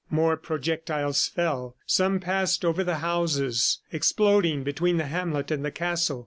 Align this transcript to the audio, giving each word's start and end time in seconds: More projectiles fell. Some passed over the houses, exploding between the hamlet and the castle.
More 0.09 0.35
projectiles 0.35 1.27
fell. 1.27 1.75
Some 1.85 2.19
passed 2.19 2.65
over 2.65 2.83
the 2.83 2.95
houses, 3.05 3.81
exploding 3.91 4.63
between 4.63 4.97
the 4.97 5.05
hamlet 5.05 5.51
and 5.51 5.63
the 5.63 5.69
castle. 5.69 6.19